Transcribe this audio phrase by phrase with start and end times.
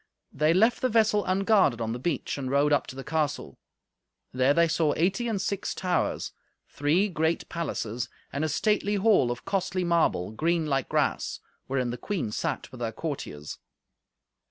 [0.33, 3.59] They left the vessel unguarded on the beach, and rode up to the castle.
[4.33, 6.31] There they saw eighty and six towers,
[6.67, 11.99] three great palaces, and a stately hall of costly marble, green like grass, wherein the
[11.99, 13.59] queen sat with her courtiers.